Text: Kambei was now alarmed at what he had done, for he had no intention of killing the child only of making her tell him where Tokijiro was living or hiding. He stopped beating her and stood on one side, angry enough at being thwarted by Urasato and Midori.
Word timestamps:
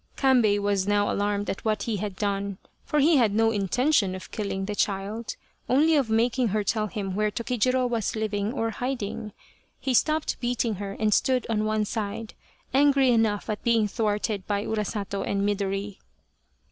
Kambei 0.17 0.57
was 0.59 0.87
now 0.87 1.13
alarmed 1.13 1.47
at 1.47 1.63
what 1.63 1.83
he 1.83 1.97
had 1.97 2.15
done, 2.15 2.57
for 2.83 2.97
he 2.99 3.17
had 3.17 3.35
no 3.35 3.51
intention 3.51 4.15
of 4.15 4.31
killing 4.31 4.65
the 4.65 4.73
child 4.73 5.35
only 5.69 5.95
of 5.95 6.09
making 6.09 6.47
her 6.47 6.63
tell 6.63 6.87
him 6.87 7.13
where 7.13 7.29
Tokijiro 7.29 7.85
was 7.87 8.15
living 8.15 8.51
or 8.51 8.71
hiding. 8.71 9.31
He 9.79 9.93
stopped 9.93 10.39
beating 10.39 10.77
her 10.81 10.93
and 10.93 11.13
stood 11.13 11.45
on 11.51 11.65
one 11.65 11.85
side, 11.85 12.33
angry 12.73 13.11
enough 13.11 13.47
at 13.47 13.63
being 13.63 13.87
thwarted 13.87 14.47
by 14.47 14.65
Urasato 14.65 15.21
and 15.21 15.47
Midori. 15.47 15.99